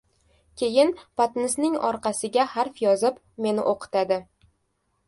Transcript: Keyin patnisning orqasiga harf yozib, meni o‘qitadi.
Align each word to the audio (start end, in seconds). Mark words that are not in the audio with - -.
Keyin 0.61 0.93
patnisning 1.21 1.75
orqasiga 1.91 2.47
harf 2.55 2.83
yozib, 2.87 3.21
meni 3.47 3.69
o‘qitadi. 3.75 4.21